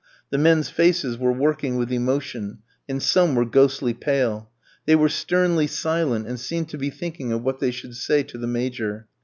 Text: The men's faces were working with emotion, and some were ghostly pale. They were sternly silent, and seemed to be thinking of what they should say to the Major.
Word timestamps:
The 0.31 0.39
men's 0.39 0.67
faces 0.71 1.15
were 1.19 1.31
working 1.31 1.75
with 1.75 1.91
emotion, 1.91 2.63
and 2.89 3.03
some 3.03 3.35
were 3.35 3.45
ghostly 3.45 3.93
pale. 3.93 4.49
They 4.87 4.95
were 4.95 5.09
sternly 5.09 5.67
silent, 5.67 6.25
and 6.25 6.39
seemed 6.39 6.69
to 6.69 6.77
be 6.79 6.89
thinking 6.89 7.31
of 7.31 7.43
what 7.43 7.59
they 7.59 7.69
should 7.69 7.95
say 7.95 8.23
to 8.23 8.39
the 8.39 8.47
Major. 8.47 9.07